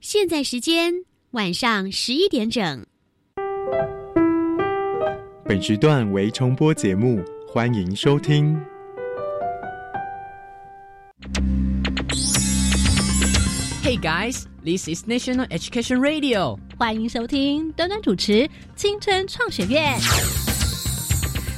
[0.00, 0.92] 现在时间
[1.30, 2.84] 晚上十一点整。
[5.44, 8.60] 本时段为重播节目，欢迎收听。
[13.82, 16.58] Hey guys, this is National Education Radio。
[16.78, 18.32] 欢迎收听端端主持
[18.76, 19.98] 《青春创学院》。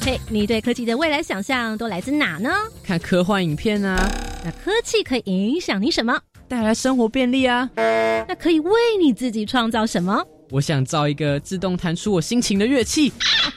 [0.05, 2.51] 嘿，你对科技的未来想象都来自哪呢？
[2.83, 4.11] 看科幻影片啊。
[4.45, 6.21] 那科技可以影响你什么？
[6.49, 7.71] 带来生活便利啊。
[7.77, 10.21] 那可以为你自己创造什么？
[10.51, 13.13] 我想造一个自动弹出我心情的乐器。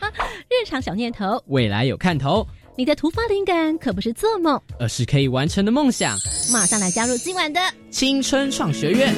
[0.47, 2.45] 日常小念头，未来有看头。
[2.77, 6.15] 你的突发灵感可不是做梦，而是可以完成的梦想。
[6.53, 7.59] 马上来加入今晚的
[7.89, 9.15] 青春创学院。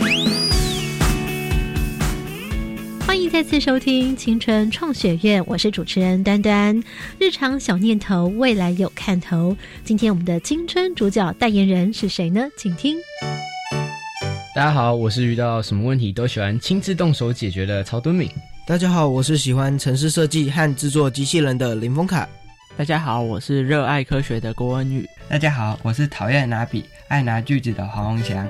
[3.07, 6.83] 欢迎再次收听青春创学院，我是主持人端端。
[7.17, 9.55] 日常小念头，未来有看头。
[9.85, 12.45] 今天我们的青春主角代言人是谁呢？
[12.57, 12.97] 请听。
[14.53, 18.29] 大家好，我是遇到什么问题都喜欢亲自动手解决的曹敦敏。
[18.67, 22.27] 大家好，我是喜欢城市设计和制作机器人的林峰凯。
[22.75, 25.07] 大家好，我是热爱科学的郭恩宇。
[25.29, 28.45] 大家好，我是讨厌拿笔爱拿锯子的黄宏翔。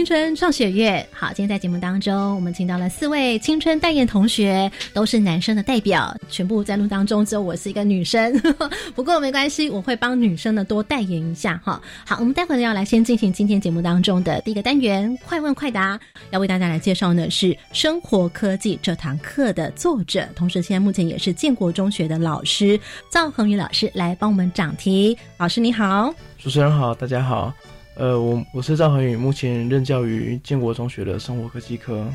[0.00, 8.34] 青春创学院，好，今天在节目当中，我们请到了四位青春代言同学，都是男生的代表，全部在录当中只有我是一个女生，
[8.96, 11.78] 不过没关系，我会帮女生呢多代言一下哈。
[12.06, 25.14] 好，我们待会呢要来先进行今天节目当中的第一个单元——快问快答，要为大家来介绍呢是生活科技这堂课的作者，同时现在目前也是建国中学的老师赵恒宇老师来帮我们掌题。
[25.36, 27.52] 老师你好，主持人好，大家好。
[28.00, 32.10] 呃，我我是赵恒宇，目前任教于建国中学的生活科技科。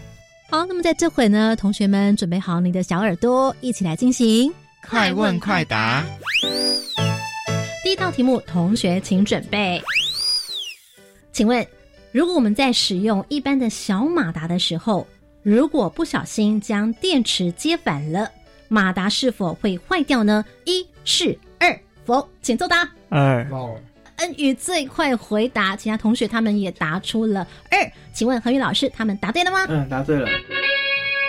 [0.49, 6.03] 好，那么在这会呢，同学们准备好你的小耳朵，一起来进行快问快答。
[7.83, 9.79] 第一道题目，同学请准备。
[11.31, 11.63] 请问，
[12.11, 15.05] 如果我们在使用一般的小马达的时候，
[15.43, 18.27] 如果不小心将电池接反了，
[18.67, 20.43] 马达是否会坏掉呢？
[20.63, 22.27] 一是，二否？
[22.41, 22.89] 请作答。
[23.09, 23.47] 二。
[24.17, 27.91] 恩宇最快回答，其他同学他们也答出了二。
[28.13, 29.65] 请问恒宇老师，他们答对了吗？
[29.67, 30.27] 嗯，答对了。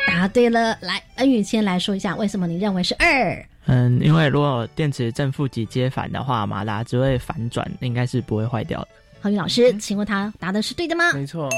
[0.06, 3.47] 答对了，来，恩宇先来说一下，为什么你认为是二？
[3.66, 8.88] 嗯，因为如果电池正负极接反的话，马达只会反转，应该是不会坏掉的。
[9.20, 11.12] 恒宇老师，请问他答的是对的吗？
[11.12, 11.48] 没错，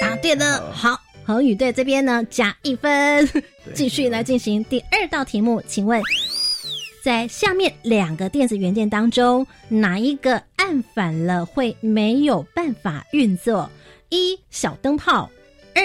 [0.00, 0.72] 答对了。
[0.72, 3.28] 好，恒宇队这边呢加一分，
[3.74, 6.00] 继续来进行第二道题目，请问。
[7.04, 13.70] 在下面两个电子元件当中，哪一个按反了会没有办法运作？
[14.08, 15.30] 一小灯泡，
[15.74, 15.82] 二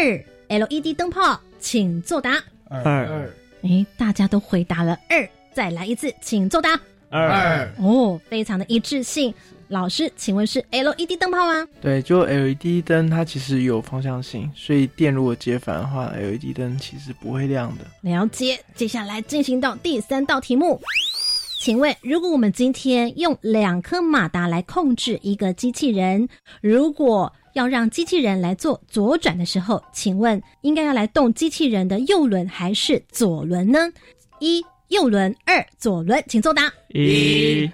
[0.48, 2.42] LED 灯泡，请作答。
[2.70, 3.30] 二二，
[3.64, 6.80] 哎，大家都回答了二，再来一次，请作答。
[7.10, 9.34] 二哦，非常的一致性。
[9.70, 11.68] 老师，请问是 LED 灯泡吗？
[11.80, 17.86] 对，就 LED 灯，它其实有方向性，所以电如果接反的话，LED 灯其实不会亮的。
[18.02, 20.82] 了解，接下来进行到第三道题目。
[21.62, 26.28] 请问，如果我们今天用两颗马达来控制一个机器人，
[26.62, 33.92] 如果要让机器人来做左转的时候，请问应该要来动机器人的右轮还是左轮呢？
[34.40, 36.72] 一右轮，二左轮，请作答。
[36.90, 37.70] 一，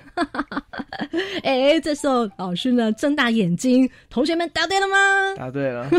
[1.43, 5.35] 哎，这时候老师呢睁大眼睛，同学们答对了吗？
[5.35, 5.89] 答对了。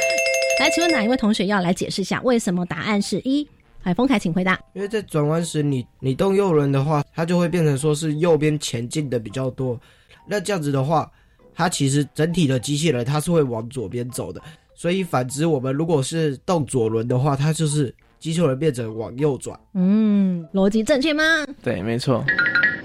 [0.60, 3.48] 来，请问哪一位同学要来解释一下为什么答案是一？
[3.80, 4.58] 海丰凯，请回答。
[4.74, 9.80] 因为在转弯时，你你动右轮的话，它就会变成说是右边前进的比较多。
[10.26, 11.10] 那这样子的话，
[11.54, 14.42] 它其实整体的机器人它是会往左边走的。
[14.74, 19.58] 所以反之，我们如果是动左轮的话，它就是机器人变成往右转。
[19.74, 21.22] 嗯，逻辑正确吗？
[21.62, 22.24] 对，没错。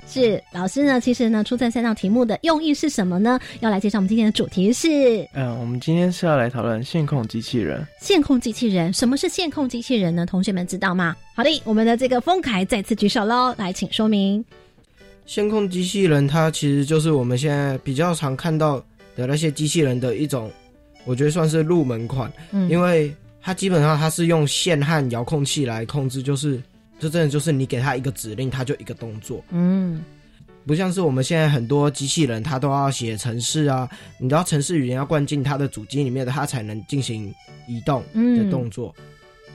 [0.05, 3.39] 是老师呢，其实呢，出这三道题目的用意是什么呢？
[3.61, 7.83] 要来介绍我们今天的主题是，嗯，我们今天是要来讨论线控机器人。
[7.99, 10.25] 线控机器人，什么是线控机器人呢？
[10.25, 11.15] 同学们知道吗？
[11.35, 14.43] 好的，我们的这个丰凯再次举手喽，来，请说明。
[15.25, 18.77] 线控机器人，它其实就是我们现在比较常看到
[19.15, 20.51] 的那些机器人的一种，
[21.05, 23.11] 我觉得算是入门款，嗯，因为
[23.43, 26.59] 它基本上它是用线和遥控器来控制，就是。
[26.99, 29.43] 这真的就是你给它一个指令，它就一个动作。
[29.49, 30.01] 嗯，
[30.65, 37.33] 不像是我们现在很多机器人，它都要写程式啊，你知道程式语言要灌进它的主机里面的，它才能进行
[37.67, 38.95] 移动的动作。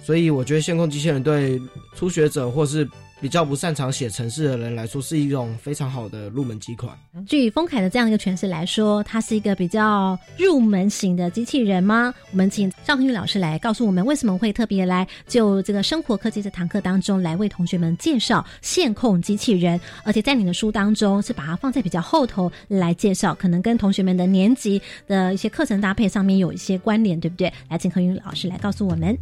[0.03, 1.61] 所以我觉得线控机器人对
[1.95, 2.89] 初学者或是
[3.21, 6.97] 比较不擅长写程式的人来说，是一种非常好的入门机款。
[7.27, 12.15] 据丰凯的这样一个诠释来说，它是一个比较入门型的机器人吗？
[12.31, 27.53] 我们请赵恒宇老师来告诉我们，为什么会特别来就这个生活科技这堂课当中来为同学们介绍线控机器人，而且在你的书当中是把它放在比较后头来介绍，可能跟同学们的年级的一些课程搭配上面有一些关联，对不对？
[27.69, 29.19] 来，请恒宇老师来告诉我们。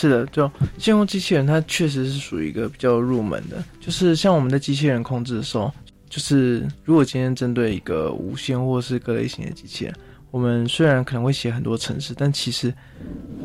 [0.00, 3.62] 是的，就线控机器人，它确实是属于一个比较入门的。
[3.78, 5.70] 就是像我们的机器人控制的时候，
[6.08, 9.94] 就是如果今天针对一个无线或是各类型的机器人，
[10.30, 12.72] 我们虽然可能会写很多程式，但其实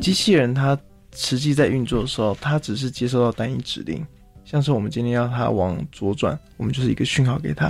[0.00, 0.78] 机器人它
[1.14, 4.02] 实际在运作的时候，它只是接收到单一指令，
[4.42, 7.66] 像是我们今天要它往左转，我们就是一个讯号给它，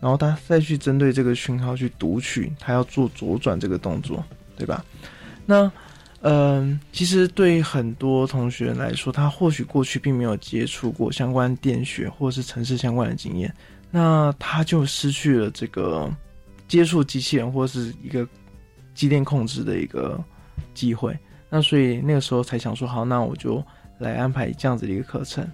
[0.00, 4.24] 然后它再去针对这个讯号去读取，它要做左转这个动作，
[4.56, 4.84] 对吧？
[5.44, 5.68] 那
[6.22, 13.54] 嗯，其实对于很多同学来说，他或许过去并没有接触过相关电学或是城市相关的经验，
[13.88, 16.10] 那他就失去了这个
[16.66, 18.26] 接触机器人或是一个
[18.94, 20.18] 机电控制的一个
[20.74, 21.16] 机会。
[21.48, 23.64] 那所以那个时候才想说，好，那我就
[23.98, 25.48] 来安排这样子的一个课程。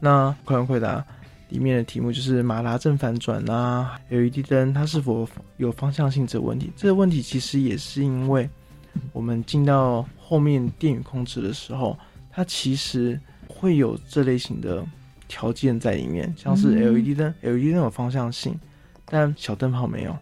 [0.00, 1.02] 那快问快答
[1.48, 5.26] 里面的题目就是马达正反转啊，LED 灯它是否
[5.56, 6.70] 有方向性这个问题？
[6.76, 8.46] 这个问题其实也是因为。
[9.12, 11.98] 我们进到后面电源控制的时候，
[12.30, 14.84] 它其实会有这类型的
[15.28, 18.58] 条件在里面，像是 LED 灯，LED 灯有方向性，
[19.04, 20.16] 但小灯泡没有。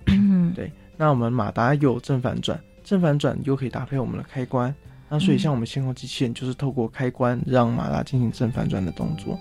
[0.55, 4.75] 对，那我们马达有正反转，正反转又可以搭配我们的开关，
[5.09, 9.39] 那所以像我们线控机器人就是透过开关让马达进行正反转的动作。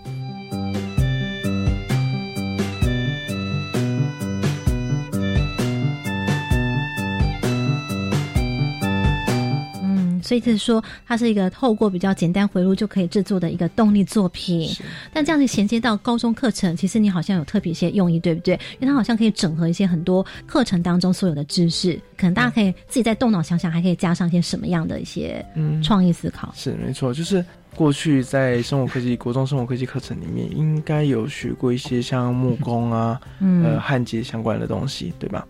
[10.27, 14.69] 所以就是说，它是一个透过比较简单回路就可以制作的一个动力作品。
[15.13, 18.55] 但这样子衔接到高中课程，其实你好像有特别一些用意，对不对？
[18.79, 25.45] 因为它好像可以整合一些很多课程当中所有的知识，可能大家可以自己再动脑想想，还可以加上一些什么样的一些
[25.81, 26.53] 创意思考。
[26.57, 27.43] 是没错，就是
[27.73, 35.47] 过去在生活科技国中生活科技课程里面，应该有学过一些像木工啊、呃焊接相关的东西，对吧？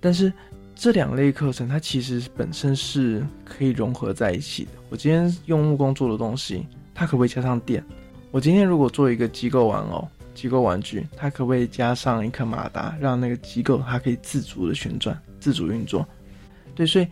[0.00, 0.32] 但是。
[0.80, 4.70] 这两类课程，它其实本身是可以融合在一起的。
[4.88, 7.84] 我今天用木工做的东西，它可不可以加上电？
[8.30, 16.08] 我今天如果做一个机构玩偶、机构玩具，它可不可以加上一颗马达，让那个机构它可以自主的旋转、自主运作？
[16.74, 17.06] 对，所以，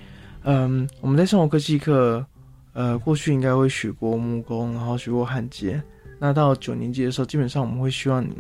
[0.44, 2.24] 嗯，我们在生活科技课，
[2.72, 5.78] 呃，过去应该会学过木工，然后学过焊接。
[6.18, 8.34] 那到九年级的时候，基本上我们会希望你，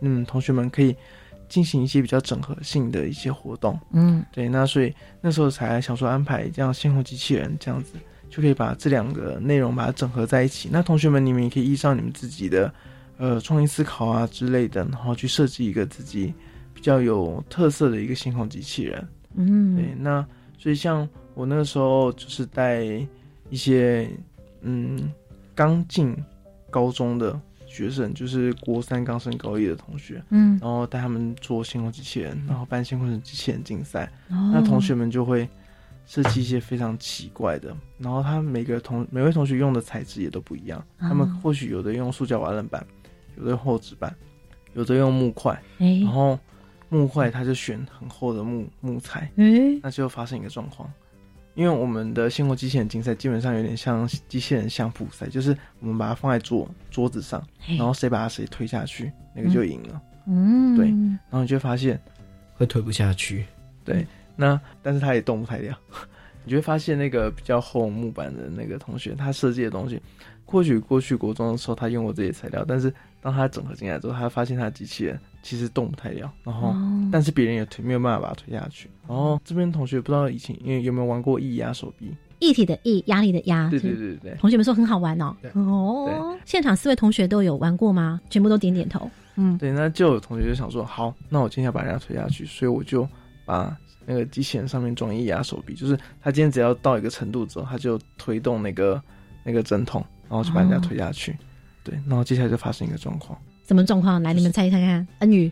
[0.00, 0.96] 嗯，同学们可以。
[1.50, 7.94] 进行一些比较整合性的一些活动，嗯，对，那所以那时候才想说安排这样线控机器人这样子，
[8.30, 10.68] 就可以把这两个内容把它整合在一起。
[10.70, 12.72] 那同学们，你们也可以依照你们自己的
[13.18, 16.32] 呃创意思考啊之类的，然后去设计一个自己
[16.72, 19.08] 比较有特色的一个星空机器人。
[19.34, 20.24] 嗯，对，那
[20.56, 22.84] 所以像我那个时候就是带
[23.48, 24.08] 一些
[24.62, 25.12] 嗯
[25.52, 26.16] 刚进
[26.70, 27.38] 高中的。
[27.70, 35.48] 学生就是国三刚升高一的同学，嗯，然后带他们做星空机器人，然后办星空机器人竞赛，那同学们就会
[36.04, 42.84] 设计一些非常奇怪的，然后他每个同每位同学用的材质也都不一样，他们或许有的用塑胶瓦楞板，
[43.36, 44.12] 有的用厚纸板，
[44.74, 46.36] 有的用木块，然后
[46.88, 49.30] 木块他就选很厚的木木材，
[49.80, 50.92] 那就发生一个状况。
[51.54, 57.42] 因为我们的星空机器人竞赛基本上有点像机器人相扑赛，就是我们把它放在桌桌子上，
[57.76, 60.00] 然后谁把它谁推下去，那个就赢了。
[60.26, 62.00] 嗯，对，然后你就会发现
[62.54, 63.44] 会推不下去。
[63.84, 65.78] 对，那但是它也动不太了。
[66.44, 70.00] 你就会发现那个比较厚木板的那个同学，他设计的东西，
[70.46, 76.74] 或许过去国中的时候他用过这些材料，但是当他整合进来之后，他发现他的机器人其实动不太了，然后
[77.10, 78.90] 但是别人也推没有办法把它推下去。
[79.08, 82.14] 然后这边同学不知道以前因为有没有玩过液压手臂？
[82.40, 83.68] 液体的液，压力的压。
[83.68, 84.34] 对对对对。
[84.40, 85.36] 同学们说很好玩哦。
[85.54, 86.38] 哦。
[86.44, 88.20] 现场四位同学都有玩过吗？
[88.30, 89.10] 全部都点点头。
[89.36, 89.58] 嗯。
[89.58, 93.08] 对，那就有同学就想说，好，那我今天要把人家推下去，所以我就
[93.44, 93.76] 把。
[94.06, 99.00] 那个机器人上面装液压手臂，就是他今天只要到一个程度之后，他就推动那个
[99.44, 101.36] 那个针筒，然后就把人家推下去。
[101.84, 103.38] 对，然后接下来就发生一个状况。
[103.70, 104.20] 什么状况？
[104.20, 105.06] 来，你们猜一猜看。
[105.20, 105.48] 恩宇，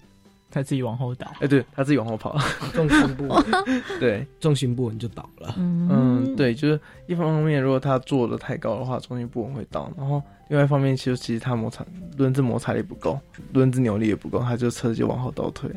[0.50, 1.32] 他自己往后倒。
[1.38, 2.37] 哎，对他自己往后跑，
[2.75, 3.44] 重心不稳，
[4.00, 5.54] 对，重心不稳就倒了。
[5.56, 9.88] 嗯，对，就是一方面，如果他坐的太高的话，重心不稳会倒。
[9.96, 13.16] 然后另外一方面，其实其实他摩擦轮子摩擦力不够，
[13.52, 15.76] 轮子扭力也不够，他就车子就往后倒退了。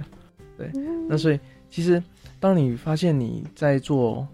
[0.58, 0.72] 对，
[1.08, 2.02] 那所以其实
[2.40, 4.28] 当你发现你在做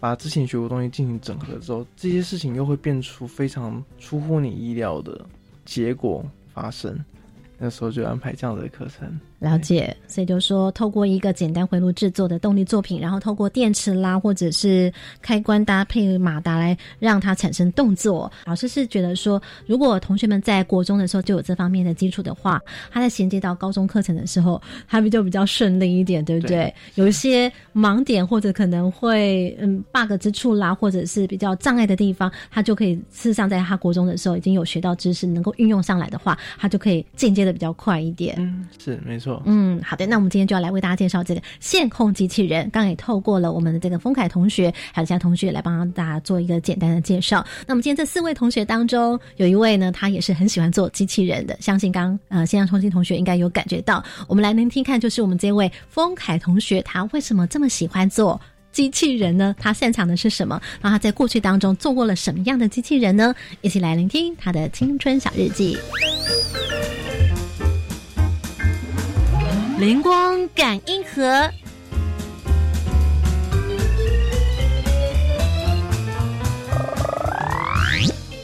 [0.00, 5.24] 把之前学过东西进行整合之后，这些事情又会变出非常出乎你意料的
[5.64, 6.98] 结果发生。
[7.64, 9.20] 那时候就安排这样的课程。
[9.42, 18.30] 了解，所以就说透过一个简单回路制作的动力作品，然后透过电池啦，或者是开关搭配马达来让它产生动作。
[18.46, 26.72] 老师是觉得说，如果同学们在国中的时候就有这方面的基础的话，他在衔接到高中课程的时候，他们就比较顺利一点，对不对？
[26.94, 38.36] 有一些盲点或者可能会嗯 bug 之处啦，或者是比较障碍的地方，他就可以事实上在他国中的时候已经有学到知识，能够运用上来的话，他就可以进阶的比较快一点。
[38.38, 39.31] 嗯，是没错。
[39.44, 42.62] 嗯，好的，那我们今天就要来为大家介绍这个线控机器人。
[42.70, 47.44] 刚刚也透过了我们的这个丰凯同学，还有其他同学来帮大家做一个简单的介绍。
[47.66, 51.56] 那么今天这四位同学当中，有一位呢，他也是很喜欢做机器人的。
[51.60, 54.02] 相信刚呃线上冲击同学应该有感觉到。
[54.26, 58.40] 我们来聆听看，就是我们这位丰凯同学，他为什么这么喜欢做
[58.72, 59.54] 机器人呢？
[59.58, 60.60] 他擅长的是什么？
[60.80, 63.34] 那他在过去当中做过了什么样的机器人呢？
[63.60, 65.76] 一起来聆听他的青春小日记。
[69.82, 71.50] 灵光感应盒，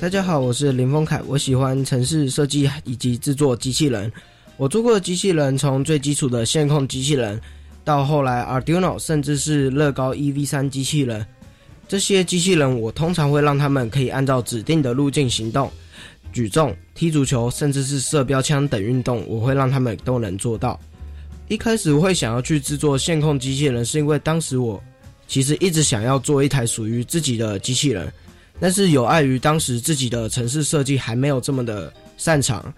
[0.00, 4.11] 大家好，我是林峰凯，我喜欢城市设计以及制作机器人。
[4.57, 7.40] 我做过的机器人，从最基础的线控机器人，
[7.85, 11.25] 到后来 Arduino，甚至是乐高 EV 三机器人。
[11.87, 15.71] 这些机器人，我通常会让他们可以按照指定的路径行动，
[16.33, 20.76] 举重、踢足球，甚至是射标枪等运动，我会让他们都能做到。
[21.49, 24.83] 一开始我会想要去制作线控机器人，是因为当时我
[25.26, 28.12] 其实一直想要做一台属于自己的机器人，
[28.61, 32.73] 但是有碍于当时自己的城市设计还没有这么的擅长，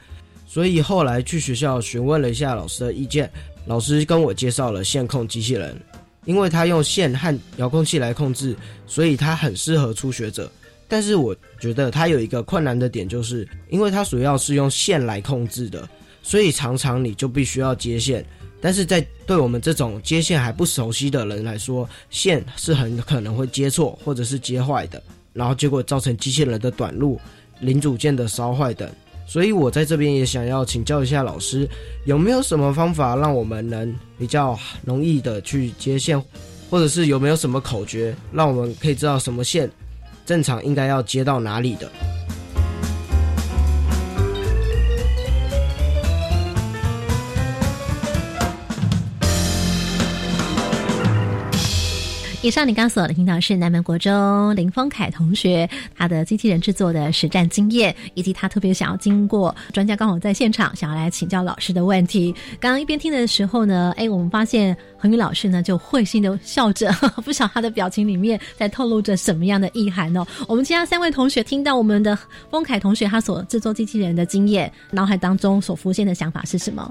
[0.47, 3.29] 所以后来去学校询问了一下老师的意见，
[3.67, 5.77] 老师跟我介绍了线控机器人，
[6.25, 10.51] 因为它用线和遥控器来控制，所以它很适合初学者。
[10.87, 15.89] 但是我觉得它有一个困难的点，就是因为它主要是用线来控制的，
[16.23, 18.25] 所以常常你就必须要接线。
[18.61, 25.03] 但是在对我们这种接线还不熟悉的人来说，线是很可能会接错或者是接坏的，
[25.33, 27.19] 然后结果造成机器人的短路、
[27.61, 28.91] 零组件的烧坏等。
[29.27, 31.69] 所以我在这边也想要请教一下老师，
[32.05, 36.21] 有没有什么方法让我们能比较容易的去接线，
[36.69, 39.71] 或者是有没有什么口诀，让我们可以知道什么线
[40.27, 41.91] 正常应该要接到哪里的？
[52.43, 62.35] 以上你刚所听到是南门国中林峰凯同学他的机器人制作的实战经验，以及他特别想要经过专家刚好在现场，想要来请教老师的问题。
[62.59, 66.91] 刚刚一边听的时候呢，哎，我们发现恒宇老师呢就会心的笑着，
[67.23, 70.27] 不晓他的表情里面在透露着什么样的意涵哦。
[70.49, 72.19] 我们其他三位同学听到我们的
[72.51, 76.91] 峰凯同学他所制作机器人的经验，脑海当中所浮现的想法是什么？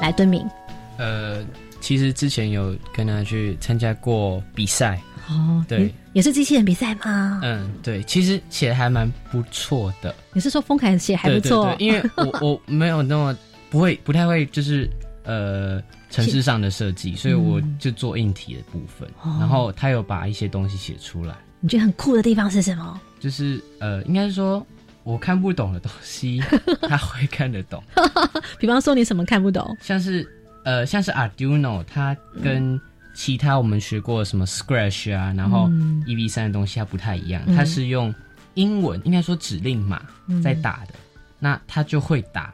[0.00, 0.48] 来，敦明。
[0.96, 1.44] 呃，
[1.80, 7.40] 其实之前有跟他去参加过比赛哦，对，也是机器人比赛吗？
[7.42, 10.14] 嗯，对，其实写的还蛮不错的。
[10.32, 11.74] 你是说风凯写还不错？
[11.78, 13.36] 因为 我我没有那么
[13.70, 14.88] 不会，不太会，就是
[15.24, 19.08] 呃城市上的设计，所以我就做硬体的部分。
[19.40, 21.34] 然后他有把一些东西写出来。
[21.60, 23.00] 你觉得很酷的地方是什么？
[23.18, 24.64] 就是呃，应该是说
[25.02, 26.42] 我看不懂的东西，
[26.86, 27.82] 他会看得懂。
[28.60, 29.76] 比方说你什么看不懂？
[29.80, 30.26] 像是。
[30.64, 32.80] 呃，像是 Arduino，它跟
[33.14, 35.68] 其他我们学过什么 Scratch 啊，然后
[36.06, 38.12] EV 三的东西它不太一样，它是用
[38.54, 40.02] 英文，应该说指令码
[40.42, 40.94] 在打的，
[41.38, 42.52] 那它就会打。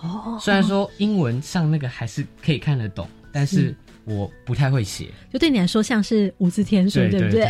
[0.00, 3.74] 哦，虽然说英文上那个还是可以看得懂，但是
[4.04, 5.08] 我不太会写。
[5.32, 7.48] 就对你来说像是五字天书，对不对？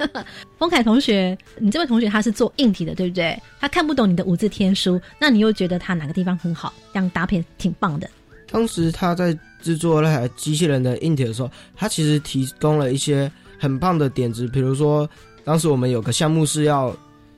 [0.58, 3.38] 丰凯同学，你这位同学他是做硬体的，对不对？
[3.60, 8.08] 他看不懂你的五字天书，那你又觉得他哪个地方很好，这样搭配挺棒的。
[8.50, 15.08] 当时他在制作那台机器人的硬体的时候，他其实提供了一些很棒的点子，比如说，
[15.44, 16.94] 当时我们有个项目是要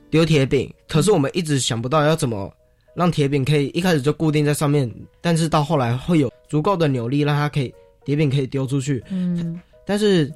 [0.09, 2.51] 丢铁饼，可是我们一直想不到要怎么
[2.95, 4.91] 让铁饼可以一开始就固定在上面，
[5.21, 7.73] 但是到后来会有足够的扭力让它可以
[8.05, 9.03] 铁饼可以丢出去。
[9.09, 10.31] 嗯，但是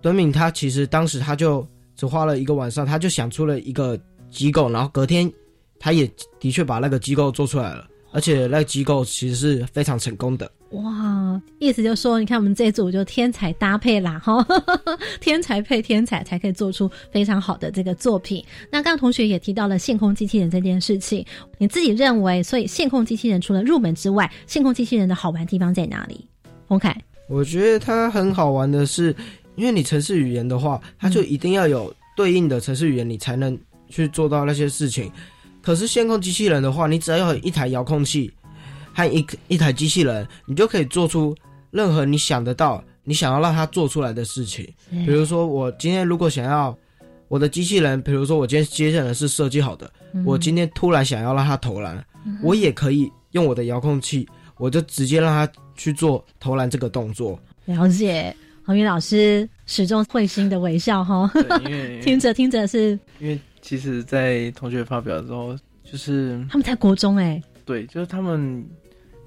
[0.00, 3.98] 敦敏他其实当时他就只花了一个晚上，他就想出了一个
[4.30, 5.30] 机构，然后隔天
[5.78, 7.86] 他也的确把那个机构做出来了。
[8.12, 10.50] 而且那个机构其实是非常成功的。
[10.70, 14.46] 哇，意思就是说，你看我们这一组就天才搭配啦，哈，
[15.20, 18.44] 天才配天才，才可以做出非常好的这个作品。
[18.70, 21.26] 那刚刚同学也提到了线控机器人这件事情，
[21.58, 26.24] 你自己认为，所以线控机器人除了入门之外，线控机器人的好玩地方在哪里？
[26.68, 26.96] 洪凯，
[27.28, 29.14] 我觉得它很好玩的是，
[29.56, 35.10] 因为你城市语言的话，它就一定要有对应的城市语言，你才能去做到那些事情。
[35.62, 38.30] 可是线控机器人的话，你只要有一台遥控器。
[38.92, 41.32] 和一一台机器人，你就可以做出
[41.70, 44.68] 任何你想得到、你想要让它做出来的事情。
[44.90, 46.76] 比如说，我今天如果想要
[47.28, 49.90] 我的机器人，比如说我今天接下来是设计好的，
[50.26, 52.04] 我今天突然想要让它投篮，
[52.42, 57.38] 我也可以用我的遥控器，我就直接让它去做投篮这个动作。
[57.66, 58.34] 了解，
[58.66, 61.30] 洪宇老师始终会心的微笑哈，
[62.02, 68.68] 听着听着是，因为其实，在同学发表之后，就是他们在国中哎，对，就是他们。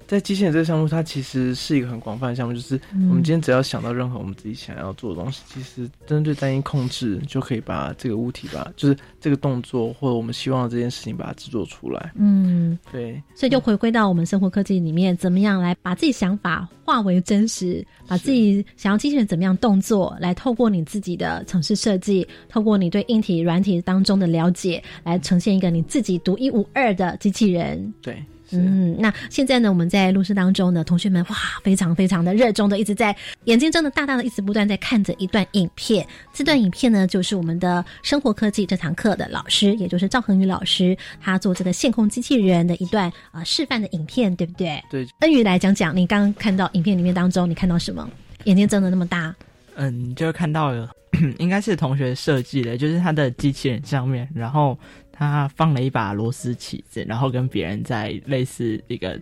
[0.06, 12.12] 在机器人这个项目，它其实是一个很广泛的项目，就是我们今天只要想到任何我们自己想要做的东西，其实针对单一控制就可以把这个物体吧，就是这个动作或者我们希望的这件事情把它制作出来。
[12.16, 13.20] 嗯，对。
[13.34, 27.92] 所以就回归到我们生活科技里面，怎么样来把自己想法化为真实，把自己想要机器人怎么样动作，来透过你自己的城市设计，透过你对硬体、软体当中的了解，来呈现一个你自己独一无二的机器人。
[28.02, 28.22] 对。
[28.50, 29.68] 嗯，那现在呢？
[29.70, 36.06] 我们在录制当中呢，同学们哇，非常非常的热衷的，一直在眼睛睁得大大的，一直不断在看着一段影片。
[36.32, 44.82] 这段影片呢，就是我们的生活科技这堂课的老师，也就是赵恒宇老师，他做这个线控机器人的一段啊示范的影片，对不对？
[44.90, 45.06] 对。
[45.20, 48.08] 恩宇来讲讲，你刚刚看到影片里面当中，你看到什么？
[48.44, 49.34] 眼睛睁得那么大？
[49.76, 50.90] 嗯，就看到了，
[51.38, 54.78] 应该是同学设计的，就是他的机器人上面，然后。
[55.16, 59.18] 他放了一把螺丝起子，然后跟别人在类似一个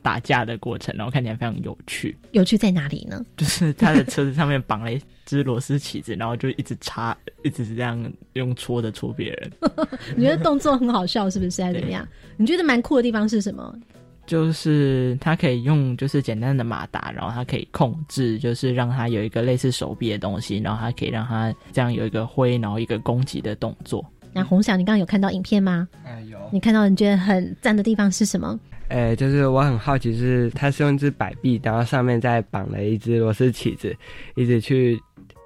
[0.00, 2.16] 打架的过程，然后看起来非常有趣。
[2.30, 3.20] 有趣在哪里呢？
[3.36, 9.52] 就是他的车子上面绑了一只螺丝起子，然后就一直插，一直是这样用戳的戳别人。
[10.16, 11.62] 你觉得动作很好笑，是不是？
[11.62, 12.06] 还是怎么样？
[12.36, 13.76] 你觉得蛮酷的地方是什么？
[14.24, 24.04] 就是他可以用就是简单的马达，然后他可以控制，就是让他有一个类似手臂的东西，然后它可以让他这样有一个挥，然后一个攻击的动作。
[24.32, 25.88] 那红晓，你刚刚有看到影片吗？
[26.04, 26.38] 哎，有。
[26.50, 28.58] 你看到你觉得很赞的地方是什么？
[28.88, 33.94] 哎，就是我很好奇，是它是用一只摆臂，然后上面再绑了一只螺丝起子，
[34.34, 35.00] 一直去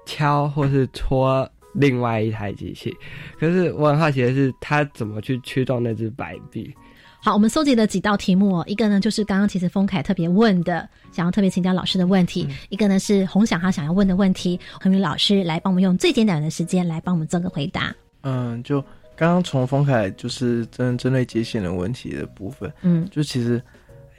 [0.05, 2.93] 敲或是戳另外一台机器。
[3.39, 6.73] 可是我很好奇的是，它怎么去驱动那只摆臂？
[7.19, 17.93] 好，我们搜集了几道题目哦，一个呢就是刚刚其实丰凯特别问的，想要特别请教老师的问题；一个呢是红想他想要问的问题，洪明老师来帮我们用最简短的时间来帮我们做个回答。
[18.21, 18.81] 嗯，就
[19.15, 23.61] 刚刚从丰凯就是针针对接线的问题的部分，嗯，就其实，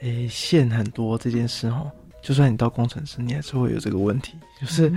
[0.01, 1.89] 诶，线很多这件事哦，
[2.21, 4.91] 就算你到工程师，你还是会有这个问题，就是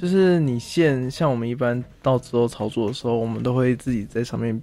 [0.00, 4.60] 就是你线像我们一般到之后操作的时候，我们都会自己在上面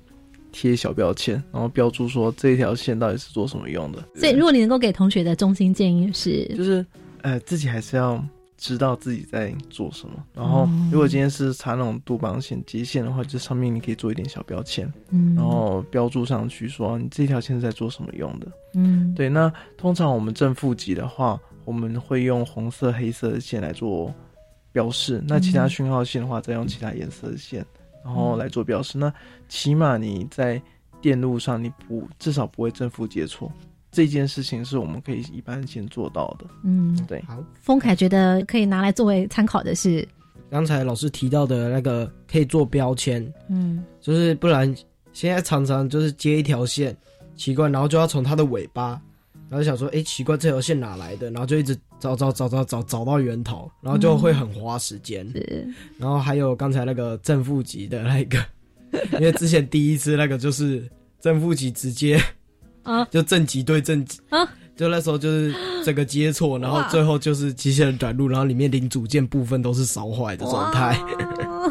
[0.51, 4.03] 贴小标签，然后标注说这一条线到底是做什么用的。
[4.15, 6.85] 所以，如果你能够给同学的中心建议是，就是
[7.21, 8.23] 呃，自己还是要。
[8.63, 19.27] 知道自己在做什么，然后如果今天是插那种杜邦线接线的话，就上面你可以做一点小标签，嗯，然后标注上去说你这条线是在做什么用的，嗯，对。
[19.27, 24.15] 那通常我们正负极的话，我们会用红色、黑色的线来做
[24.71, 27.65] 标示，那其他讯号线的话，再用其他颜色的线，
[28.01, 28.97] 然后来做标示。
[28.97, 29.13] 那
[29.49, 30.61] 起码你在
[31.01, 33.51] 电路上，你不至少不会正负接错。
[33.93, 36.45] 这件事情是我们可以一般先做到的。
[36.63, 37.23] 嗯，对。
[37.27, 40.05] 好，丰凯觉得可以拿来作为参考的是，
[40.49, 43.23] 刚才老师提到的那个可以做标签。
[43.49, 44.75] 嗯，就是不然
[45.13, 46.97] 现在常常就是接一条线，
[47.35, 48.99] 奇怪，然后就要从它的尾巴，
[49.47, 51.29] 然后想说，哎，奇怪，这条线哪来的？
[51.29, 55.23] 然后就一直找找找找找找到源头，然后就会很花时间。
[55.33, 55.67] 是。
[55.99, 58.43] 然后还有刚才那个正负极的那个，
[59.13, 62.19] 因为之前第一次那个就是正负极直接。
[62.83, 70.99] 啊，就正极对正极啊，就那时候就是这个接错，然后最后就是机器人短路，然后里面零组件部分都是烧坏的状态，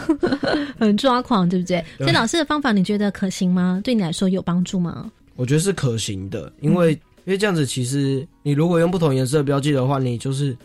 [0.78, 1.84] 很抓狂，对不对？
[1.98, 3.80] 所以老师的方法你觉得可行吗？
[3.84, 5.10] 对你来说有帮助吗？
[5.36, 10.56] 我觉得是可行的，因为因为这样子，其实你如果用不同颜色标记的话，你就是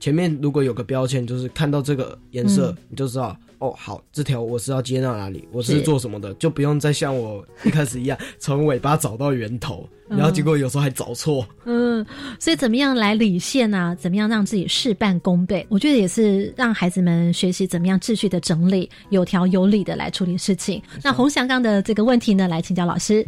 [0.00, 3.36] 前面如果有个标签，就是看到这个颜色，你就知道。
[3.58, 5.48] 哦，好，这条我是要接到哪里？
[5.50, 6.32] 我是做什么的？
[6.34, 11.46] 就不用再像我一开始一样，从尾巴找到源头，然后结果有时候还找错。
[11.64, 12.04] 嗯，
[12.38, 13.96] 所以怎么样来理线呢？
[13.98, 15.66] 怎么样让自己事半功倍？
[15.70, 20.82] 我觉得也是让孩子们学习怎么样秩序的整理，有条有理的来处理事情。
[21.02, 23.26] 那洪祥刚的这个问题呢，来请教老师。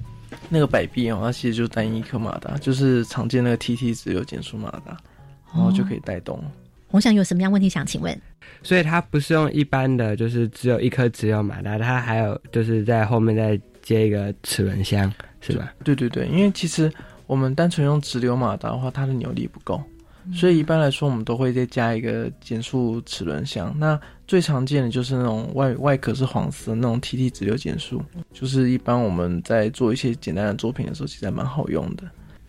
[0.50, 4.96] 那个摆臂哦，它其实就是单一颗马达，就是常见那个 TT 直流减速马达，
[5.54, 6.38] 然后就可以带动。
[6.88, 8.20] 洪想有什么样问题想请问？
[8.62, 15.72] 所以它不是用一般的，就是只有一颗直流马达，它还有就是在后面再接一个齿轮箱，是吧？
[15.84, 16.90] 对对对，因为其实
[17.26, 19.80] 我们单纯用直流马达的话，它的扭力不够，
[20.34, 23.72] 所以一般来说我们都会再加一个减速齿轮箱。
[23.78, 32.04] 那最常见的就是那种外外壳是黄色那种 TT 直流减速，就是一般我们在做一些简单的作品的时候，其实还蛮好用的。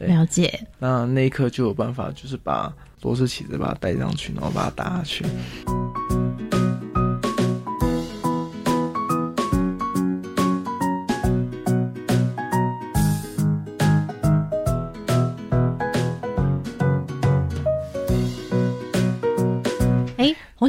[0.06, 0.60] 了解。
[0.80, 5.26] 那那一颗就有办法，就是把螺丝起子把它带上去，然后把它打下去。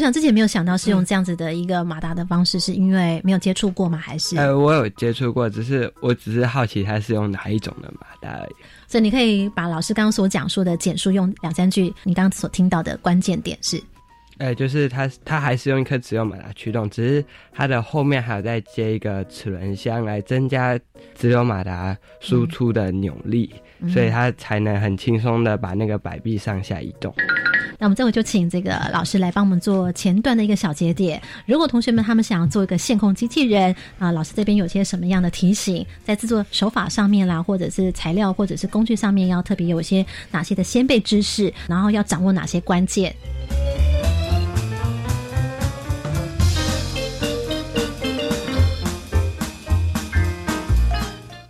[0.01, 3.99] 我想之前没有想到是用这样子的一个马达的方式，是因为没有接触过吗？
[3.99, 4.35] 还是？
[4.39, 8.55] 呃，我有接触过，只是我只是好奇它是用哪一种的马达而已。
[8.89, 13.79] 所以你可以把老师刚刚所讲述的简述用两三句，你刚刚所听到的关键点是。
[14.39, 20.79] 哎，就是它，它还是用一颗直流马达驱动，只是它的后面还有再接一个齿轮箱来增加
[21.15, 23.53] 直流马达输出的扭力，
[23.93, 27.15] 所以它才能很轻松的把那个摆臂上下移动。
[27.81, 31.21] 那我们这会就请这个老师来帮我们做前段的一个小节点。
[31.47, 43.17] 如果同学们他们想要做一个线控机器人啊，老师这边有些什么样的提醒，在制作手法上面啦，或者是材料或者是工具上面，要特别有些哪些的先辈知识，然后要掌握哪些关键。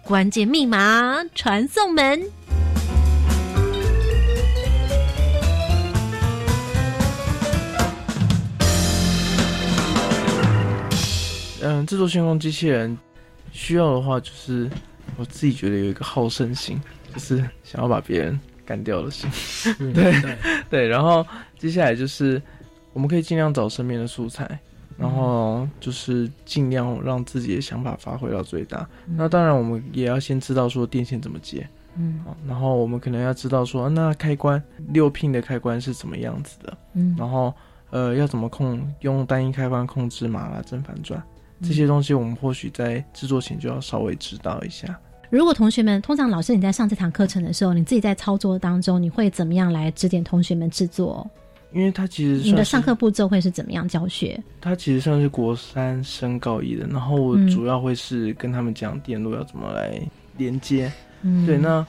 [0.05, 2.40] 关键密码传送门。
[11.63, 12.97] 嗯，制作星空机器人
[13.53, 14.71] 需要的话，就是
[15.17, 16.81] 我自己觉得有一个好胜心，
[17.15, 19.29] 就是想要把别人干掉的心。
[19.93, 20.15] 对
[20.71, 21.27] 对，然后
[21.59, 22.41] 接下来就是
[22.93, 24.59] 我们可以尽量找身边的素材，
[24.97, 28.89] 然后就是尽量让自己的想法发挥到最大。
[29.07, 37.53] 那当然，我们也要先知道说电线怎么接，嗯，然后我们可能要知道说那开关六 pin 的开关是怎么样子的，嗯，然后
[37.91, 41.23] 呃要怎么控用单一开关控制马达正反转。
[41.63, 44.99] 这些东西我们或许在制作前就要稍微知道一下。
[45.29, 51.25] 如果同学们，通常老师你在上这堂课程的时候，你自己在操作当中，你会怎么样来指点同学们制作？
[51.73, 54.43] 因为他其实你的上课步骤会是怎么样教学？
[54.61, 60.01] 他其实算是国三升高一的，然后我主要会是跟他们讲电路要怎么来
[60.37, 60.91] 连接。
[61.23, 61.87] 嗯，对，那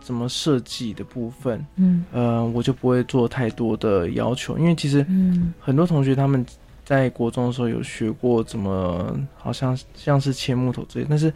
[0.00, 6.44] 怎么设计的部分，嗯，呃，我就不会做太多的要求，因为其实嗯很多同学他们。
[6.90, 11.32] 在国中的时候有学过怎么，好像像是切木头之类，但是，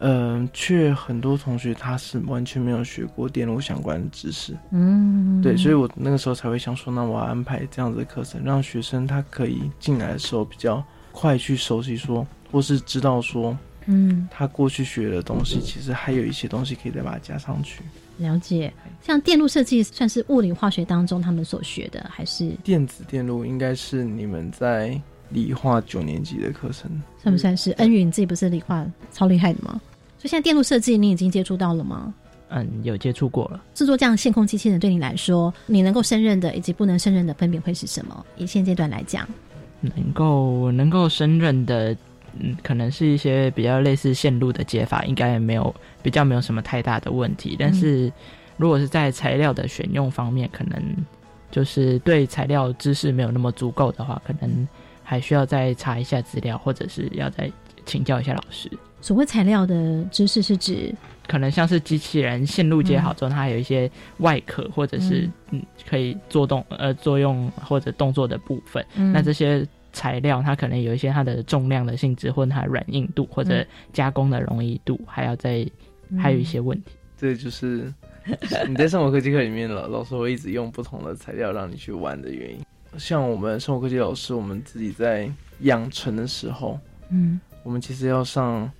[0.00, 4.56] 嗯，却很多同学他是完全没有学过电路相关的知识。
[4.72, 10.82] 嗯，对，所以我那个时候才会想说，那我要安排这样子的课程，让学生他可以进来的时候比较
[11.12, 13.56] 快去熟悉说，或是知道说，
[13.86, 17.82] 嗯，他过去学的东西，其实还有一些东西可以再把它加上去。
[18.18, 25.00] 了解，像电路设计算是物理化学当中他们所学的，还是电子电路应该是你们在
[25.30, 26.90] 理化九年级的课程，
[27.22, 27.70] 算不算是？
[27.72, 29.80] 恩宇你自己不是理化超厉害的吗？
[30.18, 32.12] 所以现在电路设计你已经接触到了吗？
[32.48, 33.62] 嗯，有接触过了。
[33.74, 38.26] 制作这样线控机器人对你来说，你能够胜任的以及不能胜任的分别会是什么？
[38.36, 39.28] 以现阶段来讲，
[39.80, 41.96] 能够能够胜任的。
[42.38, 47.56] 嗯，可能是一些比较类似线路的解法，应该也没有比较没有什么太大的问题。
[47.58, 48.12] 但是，
[48.56, 50.82] 如果是在材料的选用方面，可能
[51.50, 54.68] 就是对材料知识没有那么足够的话，可能
[55.02, 57.50] 还需要再查一下资料，或者是要再
[57.84, 58.70] 请教一下老师。
[59.00, 60.94] 所谓材料的知识是指，
[61.26, 69.66] 可能像是机器人线路接好之后，它有一些外壳或者是嗯可以做动呃作用或者动作的部分，那这些。
[69.92, 75.66] 材料它可能有一些它的重量的性质，或者它软硬度，或者加工的容易度，还要再
[76.18, 76.92] 还有一些问题。
[77.16, 77.92] 这就是
[78.68, 82.60] 你在生活科技课里面老老师会一直用不同的材料让你去玩的原因。
[82.96, 85.28] 像我们生活科技老师，我们自己在
[85.60, 86.78] 养成的时候，
[87.10, 88.70] 嗯，我们其实要上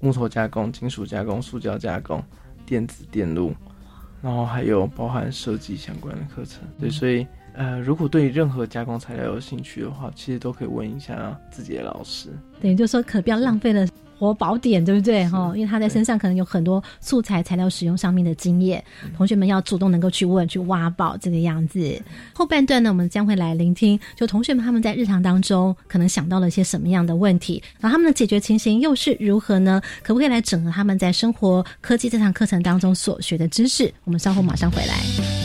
[0.00, 2.22] 木头加工、金属加工、塑胶加工、
[2.66, 3.54] 电子电路，
[4.20, 6.62] 然后还有包含设计相关的课程。
[6.78, 7.26] 对，所以。
[7.54, 12.28] 呃，如果对任何加工材料有兴趣的话，其实都可以问一下自己的老师。
[12.60, 13.86] 等于就说，可不要浪费了
[14.18, 15.26] 活宝典，对不对？
[15.28, 18.82] 哈，因为他在身上可能有很多素材材料使用上面的经验，
[19.16, 22.00] 同学们要主动能够去问、去挖宝这个样子。
[22.34, 29.80] 后半段呢，我们将会来聆听，就同学们他们在日常当中可能想到了一些什么样的问题，然后他们的解决情形又是如何呢？
[30.02, 33.92] 可不可以来整合他们在生活科技这堂课程当中所学的知识？
[34.04, 35.39] 我们稍后马上回来。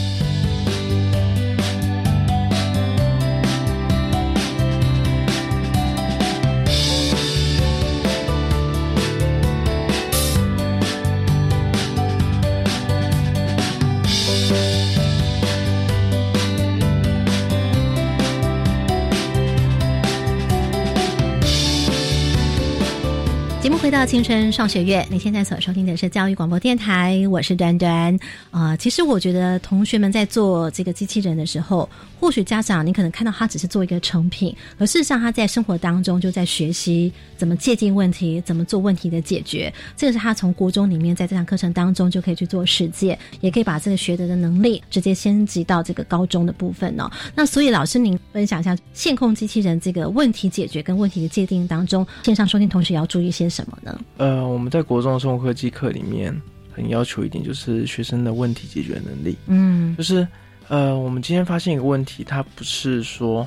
[23.96, 28.14] 到青春上学院，你现在所收听的是教育广播电台，我是端端。
[28.50, 31.88] 啊，其实我觉得同学们在做这个机器人的时候，
[32.20, 39.72] 或许家长你可能看到他只是做一个成品，而事实上他在生活当中就在学习怎么界定问题，怎么做问题的解决。
[39.96, 47.10] 这个是他从国中里面在这堂课程当中就可以去做实践，也可以把这个学得的能力直接升级到这个高中的部分哦。
[47.34, 53.78] 那所以老师您分享一下线控机器人这个问题解决跟问题的界定当中，线上收听同学要注意些什么？
[54.16, 56.34] 呃，我们在国中的生物科技课里面
[56.72, 59.36] 很要求一点，就是学生的问题解决能力。
[59.46, 60.26] 嗯，就是
[60.68, 63.46] 呃，我们今天发现一个问题，它不是说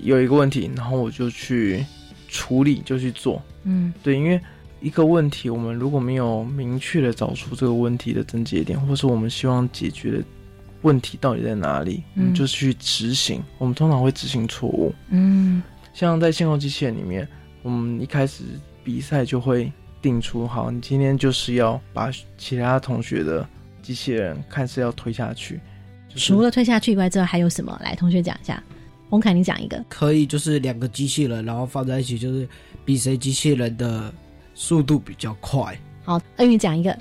[0.00, 1.84] 有一个问题，然后我就去
[2.28, 3.42] 处理就去做。
[3.64, 4.40] 嗯，对，因为
[4.80, 10.24] 一个问题，我们如果没有明确的找出这个问题的症结点，或是我们希望解决的
[10.82, 13.42] 问题到底在哪里，嗯，就去执行。
[13.58, 14.94] 我们通常会执行错误。
[15.10, 15.62] 嗯，
[15.94, 17.26] 像在信号机器人里面，
[17.62, 18.44] 我们一开始。
[18.84, 23.46] 比赛就会定出好，你今天就是要把其他同学的
[23.82, 25.60] 机器人看是要推下去，
[26.14, 27.78] 除了推下去以外，之后还有什么？
[27.82, 28.62] 来，同学讲一下。
[29.08, 29.84] 洪凯，你讲一个。
[29.88, 32.48] 可以，就是两个机器人，然后放在一起，就是
[32.84, 34.12] 比谁机器人的
[34.54, 35.78] 速度比较快。
[36.02, 36.96] 好，恩宇讲一个。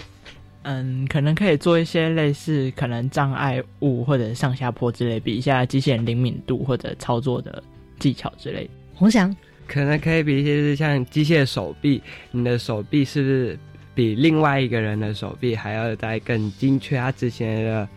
[0.63, 7.63] 嗯，可能可以做一些类似可能障碍物或者上下坡之类，比一下机器人灵敏度或者操作的
[7.97, 8.69] 技巧之类。
[8.93, 9.35] 洪翔。
[9.71, 13.57] 可能可以比一些，就是像机械手臂，你的手臂是不是
[13.95, 16.97] 比另外一个人的手臂还要再更精确？
[16.97, 17.87] 他之前的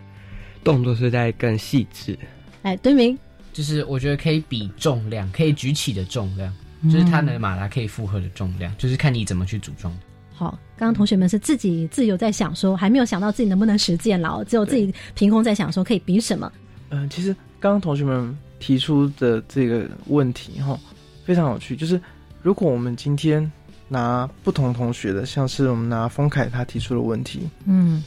[0.62, 2.16] 动作是在更细致。
[2.62, 3.18] 哎，对明，
[3.52, 9.92] 就是我觉得可以比重量，可以举起的重量，就是他的马达可以负荷的重量，就是看你怎么去组装。
[10.32, 16.52] 好，刚刚同学们是自己自由在想说，还没有想到自己能不能实践了，只有自己凭空在想说可以比什么。
[16.90, 20.78] 嗯，其实刚刚同学们提出的这个问题，哈。
[21.24, 22.00] 非常有趣，就是
[22.42, 23.50] 如果我们今天
[23.88, 28.02] 拿不同同学的，像是我们拿丰凯他提出的问题，嗯，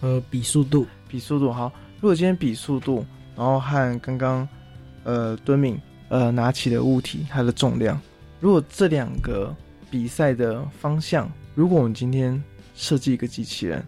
[0.00, 1.72] 呃，比速度，比速度好。
[2.00, 3.04] 如果今天比速度，
[3.36, 4.48] 然后和刚刚
[5.04, 8.00] 呃敦敏呃拿起的物体它的重量，
[8.40, 9.54] 如果这两个
[9.90, 12.42] 比赛的方向，如果我们今天
[12.74, 13.84] 设计一个机器人，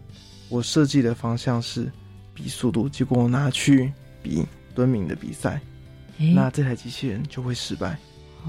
[0.48, 1.90] 我设计的方向是
[2.32, 5.60] 比速度，结果我拿去比敦敏的比赛，
[6.18, 7.98] 那这台机器人就会失败。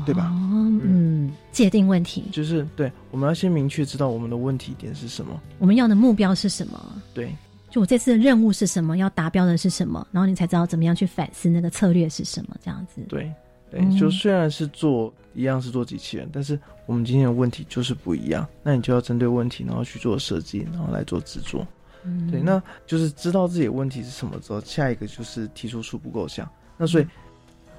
[0.03, 0.31] 对吧？
[0.33, 7.01] 嗯，界定问题就是对，我们要先明确知道我们的问题点是什么，我们要的目标是什么？
[7.13, 7.33] 对，
[7.69, 13.01] 就我这次的任务是什么，要达标的是什么，然后你才知道怎么样去反思那个策略是什么，这样子。
[13.07, 13.31] 对，
[13.71, 21.65] 对，就虽然是做一样是做机器人，但是我们今天的问题就是不一样，那你就要针对问题，然后去做设计，然后来做制作。
[22.03, 26.47] 嗯，对，那就是知道自己的问题是什么之后，下一个就是提出初步构想。
[26.77, 27.07] 那所以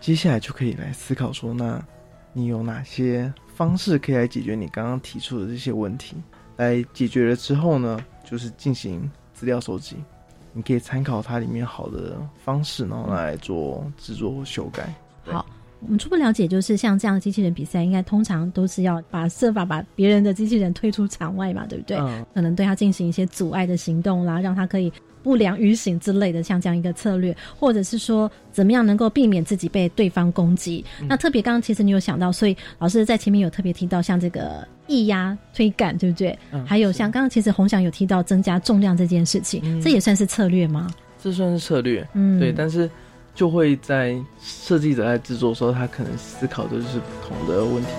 [0.01, 1.85] 接下来就可以来思考说，那。
[2.37, 6.17] 你有哪些方式可以来解决你刚刚提出的这些问题？
[6.59, 9.97] 来解决了之后呢，就是进行资料收集，
[10.53, 14.95] 你可以参考它里面好的方式，然后来做制作或修改。
[15.25, 15.47] 好，
[15.81, 21.97] 我们初步了解就是像这样的机器人比赛，应该通常都是要把设法把别人的机器人推出场外嘛，对不对？
[21.99, 22.25] 嗯。
[22.35, 24.93] 可能对他进行一些阻碍的行动啦，让他可以。
[25.23, 30.85] 不良于行之类的，像这样一个策略，或者是说怎么样能够避免自己被对方攻击？
[31.09, 36.39] 那特别刚刚其实你有想到，所以老师在前面有特别提到，像这个液压推杆，对不对？
[36.65, 40.87] 还有像刚刚其实洪翔有提到增加重量这件事情，这也算是策略吗？
[41.21, 42.53] 这算是策略，嗯，对。
[42.53, 42.89] 但是
[43.37, 47.91] 就会在设计者在制作的时候，他可能思考的就是不同的问题。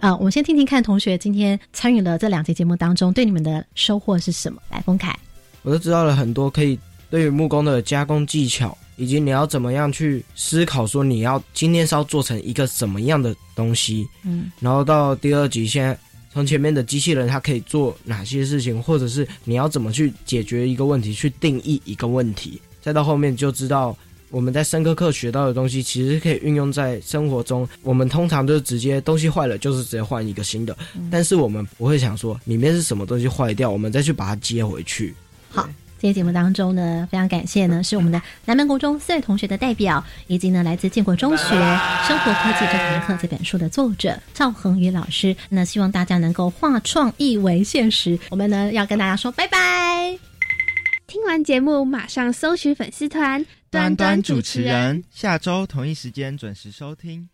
[0.00, 4.62] 啊，我们先听听看同学今天参与了这两节节目当中，对你们的收获是什么？
[4.70, 5.16] 来，丰凯，
[5.62, 6.78] 我都知道了很多可以
[7.10, 14.06] 对于木工的加工技巧，以及你要怎么样去思考，说你要今天是要做成一个什么样的东西。
[14.22, 15.98] 嗯，然后到第二集，现在
[16.32, 23.96] 从前面的机器人它可以做哪些事情，或者是你要怎么去解决一个问题，去定义一个问题，再到后面就知道。
[24.30, 27.66] 我们在生科课学到的东西，其实可以运用在生活中。
[27.82, 30.76] 我们通常就是直接东西坏了，就是直接换一个新的。
[31.10, 35.14] 但是我们不会想说里面是什么东西坏掉，我们再去把它接回去。
[35.50, 35.66] 好，
[35.98, 41.44] 这些节目当中呢，非常感谢呢，是我们的南门国中四位同学的代表，以及呢来自建国中学
[42.06, 45.34] 《生活科技这堂课》这本书的作者赵恒宇老师。
[45.48, 48.18] 那希望大家能够化创意为现实。
[48.28, 50.18] 我们呢要跟大家说拜拜。
[51.06, 53.42] 听完节目，马上搜寻粉丝团。
[53.70, 57.28] 端端主持人，下周同一时间准时收听。